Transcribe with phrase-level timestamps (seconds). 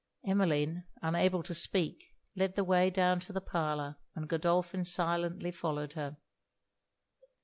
[0.25, 5.93] Emmeline, unable to speak, led the way down to the parlour, and Godolphin silently followed
[5.93, 6.17] her.